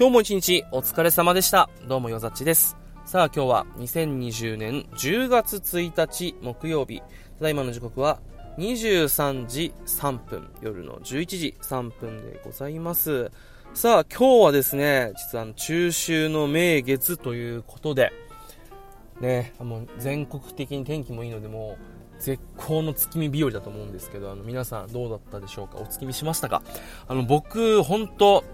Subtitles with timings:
[0.00, 1.68] 今日も一日お疲れ様でした。
[1.86, 2.78] どうもよざっちです。
[3.04, 7.02] さあ今日は2020年10月1日木曜日。
[7.38, 8.20] ただいまの時刻は
[8.56, 13.30] 23時3分、夜の11時3分でございます。
[13.74, 18.12] さあ今日はですね、実は中秋の名月ということで、
[19.20, 21.76] ね、もう全国的に天気もいいのでも
[22.18, 25.78] う絶好の月見日和だと思うんですけど、あの皆さんどうだったでしょうか？
[25.78, 26.62] お月見しましたか？
[27.08, 28.44] あの僕、本当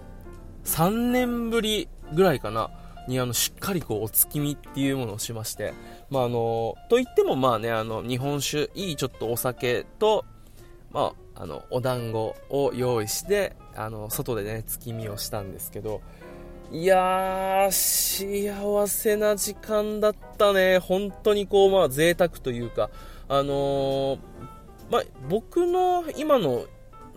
[0.65, 2.69] 3年ぶりぐらいかな、
[3.07, 5.73] にあの、しっかりこう、お月見っていうものをしまして、
[6.09, 10.25] まああの、といってもまあね、あの、日本酒、いいちょっとお酒と、
[10.91, 16.01] まあ、あの、お団子を用意して、あの、外でね、月見をしたんですけど、
[16.71, 20.79] いや、幸せな時間だったね。
[20.79, 22.89] 本当にこう、まあ、贅沢というか、
[23.29, 24.19] あのー、
[24.91, 26.65] まあ、僕の今の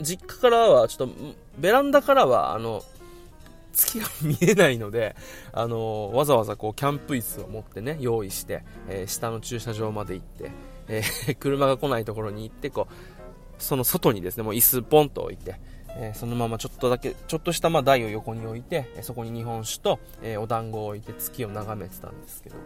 [0.00, 1.14] 実家からは、ちょっと、
[1.58, 2.82] ベランダからは、あの、
[3.72, 5.16] 月が見えないので、
[5.52, 10.52] あのー、わざわざこう、キャンプ椅子を持ってね、用意して、えー、下の駐車場まで行って、
[10.88, 11.02] え、
[11.34, 12.94] 車が来ないところに行って、こう、
[13.58, 15.60] その外にですね、もう椅子ポンと置いて、
[15.96, 22.56] えそのままちょっとだけ、ちょっとしたまあ台を横に置いて、そこに日本酒と、えお団子を置いて月を眺めてたんですけど、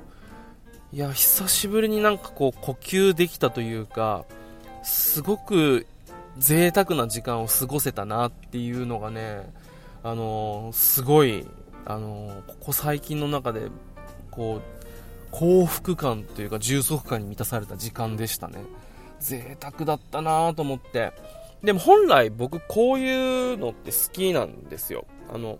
[0.92, 4.24] いや、久しぶりになんかこう、呼吸できたというか、
[4.82, 5.86] すごく
[6.38, 9.52] 贅沢な時間を過ごせたなっていうのがね、
[10.02, 11.46] あのー、すごい、
[11.84, 13.68] あの、ここ最近の中で、
[14.30, 14.62] こう、
[15.30, 18.64] 幸福感というか充足感に満たされた時間でしたね。
[19.18, 21.12] 贅沢だったなと思って。
[21.64, 25.06] でも本来僕こういうのって好きなんですよ。
[25.32, 25.58] あの、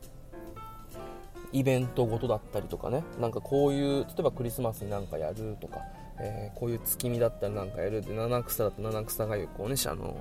[1.50, 3.02] イベントごとだったりとかね。
[3.18, 5.80] なんかこういう、例えばクリスマスになんかやるとか、
[6.20, 10.16] えー、こういう月見だったらなんかやるで、七草だった七草がゆこうね、あの、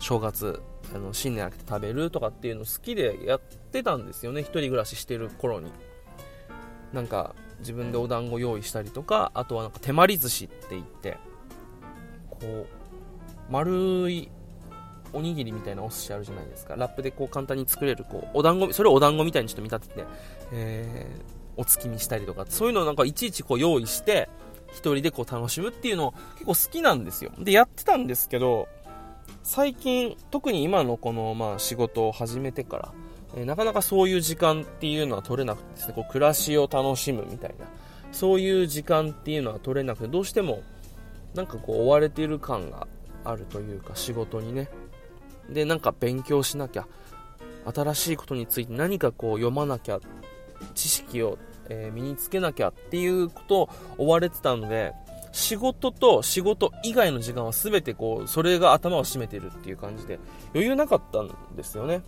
[0.00, 0.60] 正月、
[0.92, 4.40] あの、新年明けて食べるとかっていうの好きでやってたんですよね。
[4.40, 5.70] 一人暮らししてる頃に。
[6.92, 11.18] なんか、自分でお団子用意したりとか、あとはなんか手まり寿司って言って、
[12.30, 12.66] こう、
[13.50, 14.28] 丸い
[15.12, 16.76] おにぎりみたいなお寿司あるじゃないですか。
[16.76, 20.04] ラップでこう簡単に作れる、こう、お団子、それをお団子みたいにちょっと見立てて、
[20.52, 24.28] えー、お月見したりとか、そういうのをなんかいちいちこう用意して、
[24.72, 27.32] 一人でこう楽しむっていうのを結構好きなんですよ。
[27.38, 28.68] で、やってたんですけど、
[29.42, 32.92] 最近、特に今のこの、まあ、仕事を始めてから、
[33.36, 37.66] えー、なかなかそういう時間っていうのは取れなくてですね、こう暮らしを楽しむみたいな、
[38.12, 40.62] そういう時間っていうのは取れなくて、どうしても、
[41.34, 42.86] なんかこう追われている感が
[43.24, 44.68] あるというか、仕事にね。
[45.52, 46.86] で、なんか勉強しなきゃ、
[47.74, 50.00] 新しいことについて何かこう読まなきゃ、
[50.74, 51.38] 知識を、
[51.68, 54.92] えー、身につけなきゃっていうことを追われてたので、
[55.32, 60.18] 仕事と仕事以外の時間は全てこう、それが頭を占めてるっていう感じで、
[60.54, 62.02] 余裕なかったんですよね。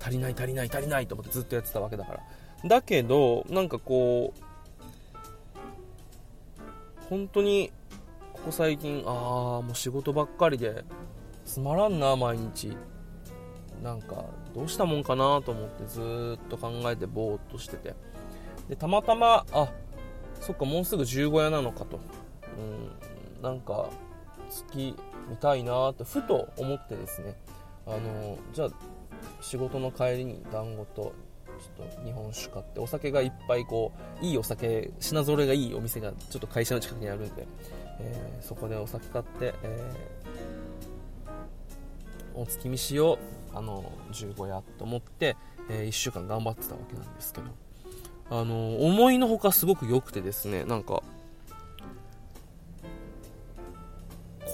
[0.00, 2.20] 足りない足りない足りないと思ってずっとやってたわけだから。
[2.68, 4.40] だけど、なんかこう、
[7.08, 7.72] 本当に、
[8.32, 10.84] ここ最近、ああ、もう仕事ばっかりで、
[11.46, 12.76] つまらんな、毎日。
[13.82, 14.24] なんか、
[14.54, 17.94] どうしたもんかなと思ってずっと考えてぼーっとしてて。
[18.68, 19.72] で、たまたま、あ、
[20.40, 21.98] そっかもうすぐ十五夜なのかと
[22.58, 23.90] うんなんか
[24.48, 24.94] 月
[25.28, 27.36] 見たいなとふと思ってですね
[27.86, 28.68] あのじゃあ
[29.40, 31.14] 仕事の帰りに団子と
[31.58, 33.92] ちょっと日本酒買ってお酒がいっぱいこ
[34.22, 37.46] ういいお酒品揃えがいいお店がちょっと会社の近くにあるんで、
[38.00, 40.65] えー、そこでお酒買って、えー、
[42.36, 43.56] お月見しよう。
[43.56, 45.36] あの十五夜と思って、
[45.70, 47.46] えー、1週間頑張ってたわけなんですけど。
[48.28, 51.02] あの思いのほかすごく良くてですねなんか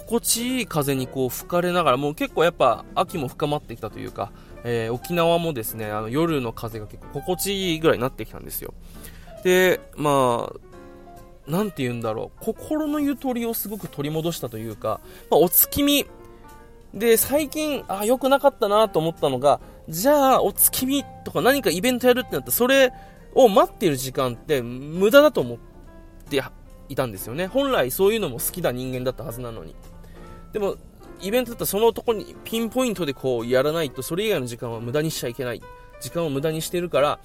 [0.07, 4.31] 心地いい風にこう吹かれながらもう結構やっぱ秋も深まってきたというか、
[4.63, 8.73] えー、沖縄もですねあの夜の風が結構心地いいぐらいになってきたんですよ。
[9.43, 12.43] でまあなんて言うんだろう。
[12.43, 16.05] 心のゆとりをすごく取り戻したというか、まあ、お月見
[16.93, 19.59] で最近あ良くなかったなと思ったのが
[19.89, 22.93] じゃあお月見とか何かイベントやるってなったらそれ
[23.33, 25.57] を待っている時間って無駄だと思っ
[26.29, 26.41] て
[26.89, 27.47] いたんですよね。
[27.47, 29.75] 本来そういうのも好きな人間だったはずなのに。
[30.51, 30.75] でも、
[31.21, 35.61] イベントだったらそのとこにピンポイントでこうやらないと、それ以外の時間は無駄にしちゃいけない。
[35.99, 37.19] 時間を無駄にしてるから、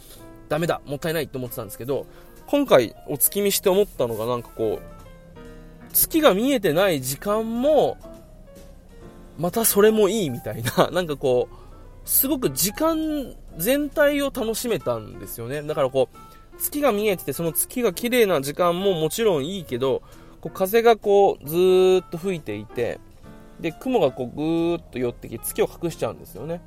[0.49, 2.07] ダメだ、もったいないと思ってたんですけど、
[2.47, 7.99] 今回お月見して思ったのがなんかこう、月が見えてない時間も、
[9.39, 15.63] またそれもいいみたいな、 なんかこう、すごく時間全体を楽しめたんですよね。
[15.63, 20.03] だからこう、月が見えてて、その月が綺麗な時間ももちろんいいけど、
[20.41, 23.01] こう風がこうずーっと吹いていて
[23.61, 26.61] で雲がこうぐーっと寄ってきて月を隠しちゃうんですよね。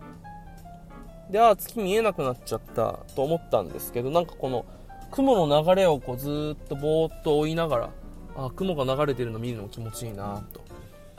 [1.29, 4.65] でああ月見えなくなっちゃったと思ったんですけどなんかこの
[5.12, 7.89] 雲の流れをこうずーっとぼーっと追いながら
[8.35, 10.62] あ雲が流れてるの見るの気持ちいいなと。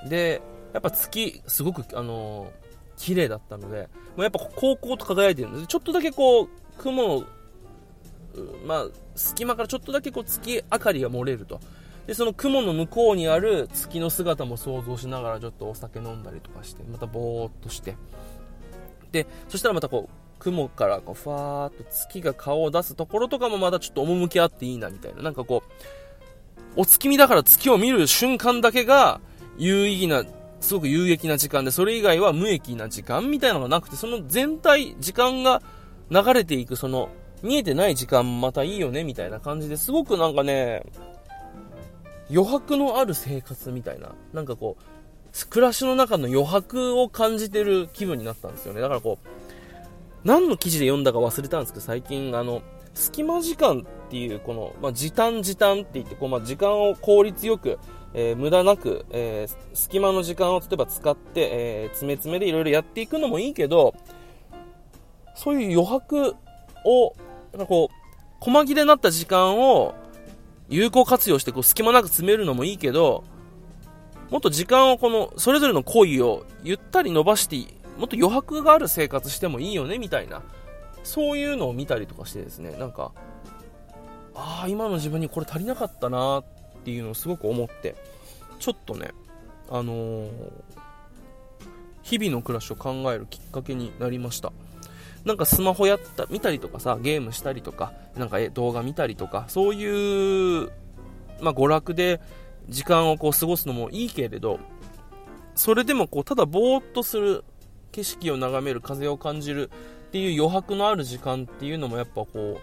[0.09, 0.43] で
[0.73, 2.51] やっぱ月すごくあのー、
[2.97, 6.49] 綺麗だったのでもうやっぱ高校と輝いてるんですちょっとだけこう
[6.79, 7.25] 雲の
[8.67, 11.61] まあ、隙間からちょっとだけこう月明かりが漏れると。
[12.07, 17.97] でその雲の向こうにある月の姿も想像しながらちょっとお酒飲んだりとかしてまたぼーっとして。
[19.13, 25.23] でそしたらまたこう雲からこうふわーっと月が顔を出すところとかもまたちょっと趣あっていいなみたいな。
[25.23, 25.63] なんかこ
[26.77, 29.21] うお月見だから月を見る瞬間だけが
[29.57, 30.25] 有意義な
[30.63, 35.61] すごく有益な時間でそれ以外は無益な時間みたいなのがなくてその全体時間が
[36.11, 37.11] 流れていくその
[37.43, 40.85] 見えてない時間またいいよねみたいな感じですごくなんかね
[42.33, 48.81] 余白のある生活みたいな、なんかこう、暮らしの中の余白を感じてる気分になったんですよね。
[48.81, 49.29] だからこう、
[50.25, 52.63] 何の記事で読んだか忘れたんですけど、最近あの、
[52.95, 57.79] 隙間時間っていう、この、まあ、時短時短って言って、こう、まあ、時間を効率よく、
[58.15, 63.95] えー、無駄なく、えー、隙間の時間を例えば使って、えー、詰め詰めでいろいろやっていくのもいいけど、
[65.35, 66.37] そういう余白
[66.85, 67.15] を、
[67.53, 67.95] なんかこう、
[68.41, 69.95] 細切れになった時間を、
[70.69, 73.25] 有効活用してこう隙間なく詰めるのもいいけど、
[74.31, 77.57] もっと時間をこの、それぞれの行為をゆったり伸ばして、
[77.99, 80.43] もっと余白がある生活してもいいよね、みたいな。
[81.05, 83.13] そういうのを見たりとかしてですね、なんか、
[84.35, 86.45] ああ、今の自分にこれ足りなかったなっ
[86.83, 87.95] っていうのをすごく思って、
[88.59, 89.13] ちょっとね、
[89.71, 90.31] あのー、
[92.03, 94.53] 日々の暮らしを考えるきっかけになりました。
[95.25, 100.73] なんかスマホやった、見たりとかさ、ゲームしたりとか、なんか動画見たりとか、そういう、
[101.41, 102.21] まあ、娯楽で
[102.69, 104.59] 時間をこう過ごすのもいいけれど、
[105.55, 107.45] それでもこう、ただぼーっとする、
[107.93, 109.71] 景色を眺める、風を感じる
[110.09, 112.59] っていう余白のある時間っていうのもやっぱこう、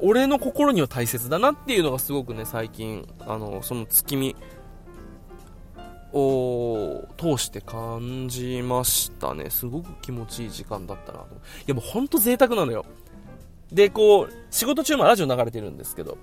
[0.00, 4.36] 俺の心には大切だなっていうのがすごくね、最近、あの、その月見
[6.12, 9.50] を通して感じましたね。
[9.50, 11.26] すごく気持ちいい時間だったなと。
[11.26, 11.28] い
[11.66, 12.84] やもうほんと贅沢なのよ。
[13.72, 16.18] で、こう、仕事中もラジオ流れてるんですけど、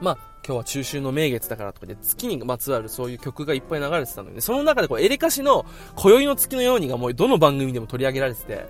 [0.00, 5.64] まあ、今日は中秋の名月だからとかで月にまつわるそういう曲がいっぱい流れてたので、その中でこうエレカシの
[5.94, 8.66] 今宵の月のようにがもうどの番組でも取り上げられてて、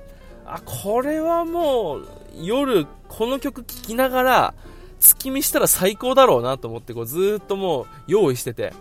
[0.47, 2.09] あ、これはもう
[2.43, 4.55] 夜この曲聴きながら
[5.01, 8.73] 月見したら最高だろうなと思ってこうずっともう用意してて、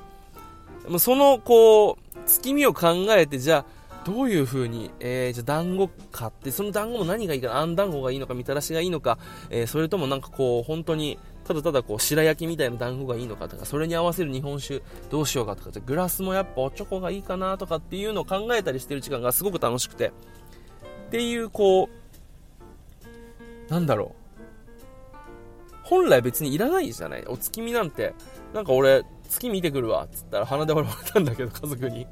[0.88, 9.18] もその、こう、月見を考えて、じゃあ、どういう風に、えー、じゃあ団子買って、その団子も何がいいかな、あん団子がいいのか、みたらしがいいのか、
[9.50, 20.12] えー、それともなんかこう、本当に、ただただこう、白焼きみたいな団子がいいのかとか、それに合わせる日本酒どうしようかとか、じゃグラスもやっぱおチョコがいいかなとかっていうのを考えたりしてる時間がすごく楽しくて、
[21.08, 22.03] っていう、こう、
[23.70, 25.18] なんだろう。
[25.84, 27.26] 本来別にいらないじゃない？
[27.28, 28.14] お月見なんて。
[28.54, 32.08] なんか俺、月見てくるわ、つったら鼻で笑われたんだけど、家族に。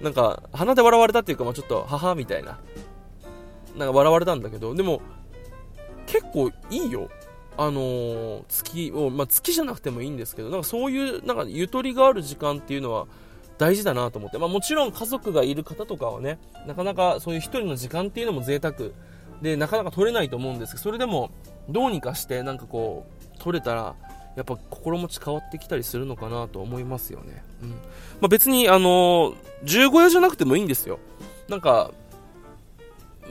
[0.00, 2.58] なんか、鼻で笑われたっていうか、まあちょっと、母みたいな。
[3.76, 5.02] なんか笑われたんだけど、でも、
[6.06, 7.08] 結構いいよ。
[7.56, 13.06] あのー、月を、まあ、月じゃなくてもいいんですけど、なんかそういう、なんかゆとりがある時間っていうのは
[13.58, 14.38] 大事だなと思って。
[14.38, 18.74] まあもちろん家族がいる方とかはね、なかなかそういう一人の時間っていうのも贅沢
[19.44, 21.30] で、なかなか取れないと思うんですけど、それでも、
[21.68, 23.94] どうにかしてなんかこう、取れたら、
[24.36, 27.44] やっぱ心持ち変わってきたりするのかなと思いますよね。
[27.62, 27.70] うん。
[27.70, 27.76] ま
[28.22, 30.98] あ、別に、あの、十五夜じゃなくてもいいんですよ。
[31.48, 31.90] なんか、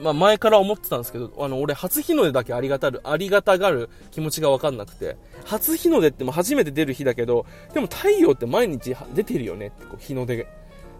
[0.00, 10.36] まあ、前から思ってたんですけど、あの、俺、初日の出だけありがたる、ありがたがる気持ちがわかんなくて、初日の出っても初めて出る日だけど、でも太陽って毎日出てるよねって、こう、日の出。
[10.36, 10.48] で、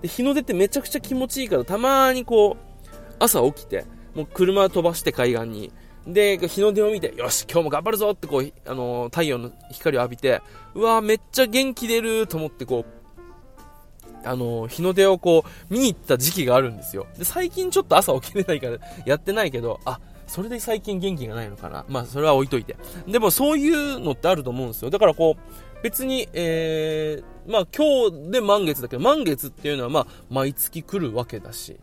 [0.02, 2.74] 日の出ってめちゃくちゃ気持ちいいから、たまにこう、
[3.18, 5.72] 朝起きて、もう車飛ばして海岸に、
[6.06, 10.42] で、日の出を見て、よし、今日も頑張るぞってこう、あのー、太陽の光を浴びて、
[10.74, 17.06] うわめっちゃ元気出ると思ってこう、あのー、日の出をこう、見に行った時期があるんですよ。
[17.18, 21.84] で、最近ちょっと朝起きれないからやってないけど、あ、それで最近元気がないのかな。
[21.88, 22.76] まあ、それは置いといて。
[23.06, 24.90] でも、そういうのってあると思うんですよ。
[24.90, 31.78] だからこう、別に、えー、まあ今日で満月だけど、満月っていうのはまあ、毎月来るわけだし。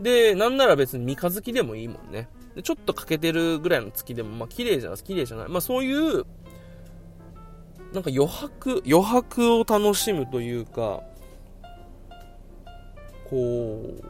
[0.00, 2.28] で、なんなら別に三日月でもいいもんね。
[2.54, 5.48] で、ちょっと欠けてるぐらいの月でも、まあ、綺麗じゃない綺麗じゃない。
[5.48, 6.24] まあ、そういう、
[7.92, 11.02] なんか余白、余白を楽しむというか、
[13.28, 14.04] こう、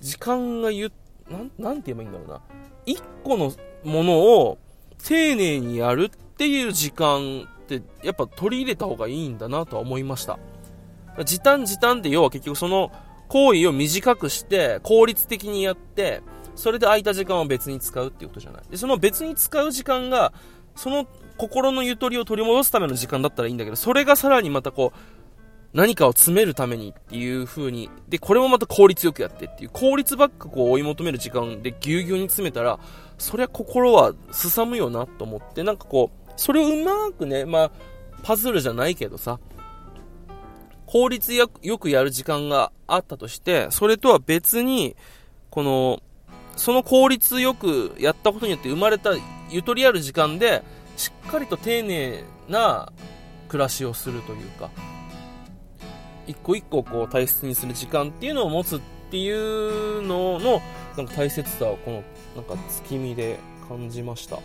[0.00, 0.90] 時間がゆ、
[1.30, 2.40] なん、なんて言えばいいんだろうな。
[2.86, 3.52] 一個の
[3.84, 4.58] ものを
[5.02, 10.38] 丁寧にやるっていう時間ってやっぱ取り入れた方がいいんだなとは思いました
[11.24, 12.92] 時短時短って要は結局その
[13.28, 16.22] 行為を短くして効率的にやって
[16.54, 18.62] それで空いた時間を別に使うっていうことじゃない。
[18.70, 20.32] でその別に使う時間が
[20.74, 21.06] その
[21.36, 24.98] 心のゆとりを取り戻すための時間だったらいいんだけどそれがさらにまたこう
[25.76, 32.78] 何かを詰めるためにっていう風に、で、これもまた効率よくやってっていう、効率ばっかこう追い求める時間でぎゅうぎゅうに詰めたら、
[33.18, 37.70] そりゃ心はすさむよなと思って、なんかこう、それをうまくね、まあ、
[38.22, 39.38] パズルじゃないけどさ、
[40.86, 44.96] 効率よくやる時間があったとして、それとは別に、
[45.50, 46.02] この、
[46.56, 49.10] その効率よくやったことによって生まれた
[49.50, 50.62] ゆとりある時間で、
[50.96, 52.92] しっかりと丁寧な
[53.48, 54.70] 暮らしをするというか、
[56.26, 60.60] 一個一個こう大切にする時間っていうのを持つっていうのの
[60.96, 62.02] なんか大切さをこの
[62.36, 63.38] なんか月見で
[63.68, 64.38] 感じました。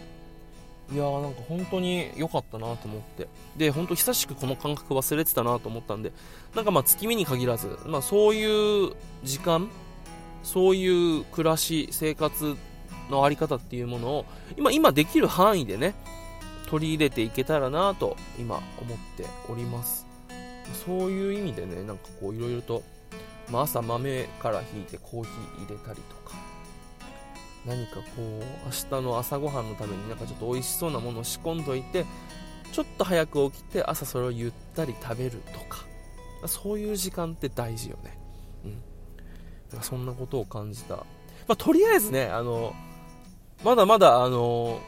[0.93, 3.27] いやーなんか本当に良かったなと思って。
[3.55, 6.11] で本当久しくこの感覚忘れてたなと思ったんで
[6.55, 8.93] なんかまあ月見に限らず、まあ、そういう
[9.23, 9.69] 時間
[10.43, 12.55] そういう暮らし生活
[13.09, 14.25] のあり方っていうものを
[14.57, 15.93] 今今できる範囲でね
[16.69, 20.07] 取り入れていけたらなと今思っております。
[20.85, 22.83] そういう意味でねなんかこういろいろと、
[23.49, 26.20] まあ、朝豆からひいてコーヒー入れたりとか
[27.65, 28.21] 何かこう
[28.65, 32.05] 明日の朝ごはんのためになんかちょっと美味しそうなものを仕込んどいて
[32.71, 35.85] ちょっと早く起きて朝それをゆったり食べるとか。
[36.47, 38.17] そういう時間って大事よね。
[39.73, 39.81] うん。
[39.81, 40.95] そんなことを感じた。
[40.95, 41.05] ま
[41.49, 42.73] あとりあえずねあの
[43.63, 44.81] まだまだあの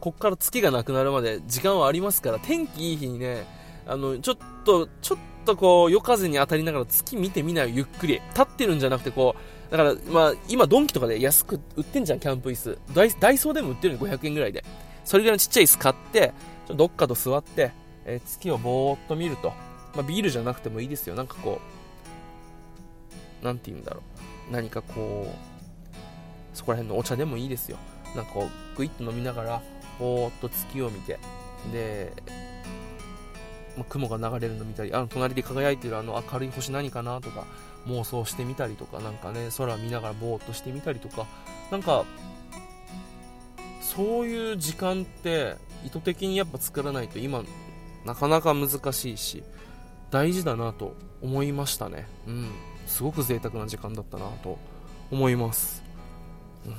[0.00, 3.46] こっから月がなくなるまで時間はありますから天気いい日にね
[3.86, 8.20] あの、ちょっと、ちょっとこう、夜風に当たりながら月見てみないゆっくり。
[8.30, 9.40] 立ってるんじゃなくてこう、
[9.72, 12.78] だから、まあ、今、ドンキとかで安く売ってんじゃん、キャンプ椅子。
[12.92, 14.62] ダイダイソーでも売ってるの500円ぐらいで。
[15.02, 16.34] それぐらいのちっちゃい椅子買って、
[16.68, 17.72] ちょどっかと座って、
[18.04, 19.54] えー、月をぼーっと見ると。
[19.94, 21.14] まあ、ビールじゃなくてもいいですよ。
[21.14, 21.58] なんかこ
[23.40, 24.02] う、なんて言うんだろ
[24.50, 24.52] う。
[24.52, 27.78] 何かこう、そこら辺のお茶でもいいですよ。
[28.14, 29.62] なんかこう、グイッと飲みながら、
[29.98, 31.18] ぼーっと月を見て、
[31.72, 32.12] で、
[33.76, 37.44] ま雲が流れるの見たり、あの隣で輝いてるあの明るい星何かなとか
[37.86, 41.26] 妄想してみたりとか、なんかね、空見ながらぼーっとしてみたりとか、
[41.70, 42.04] なんか、
[43.80, 47.42] そういう時間って意図的にやっぱ作らないと今、
[48.04, 49.42] なかなか難しいし、
[50.10, 52.06] 大事だなと思いましたね。
[52.26, 52.50] うん。
[52.86, 54.58] すごく贅沢な時間だったなと
[55.10, 55.82] 思います。
[56.66, 56.74] うん。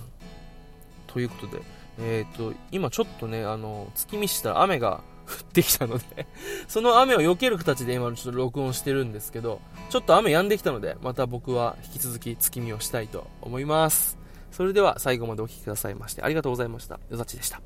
[1.07, 1.61] ということで、
[1.99, 6.27] えっ、ー、と、今ちょっとね、あの、月見したら雨が降ってきたので
[6.67, 14.17] その雨を避ける形で今ちょっと録音してるんですけど、ちょっと雨止んできたので、また僕は引き続き月見をしたいと思います。
[14.51, 16.99] それでは最後までお聴きくださいましてありがとうございました。
[17.09, 17.61] よざちでした。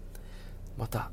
[0.78, 1.12] また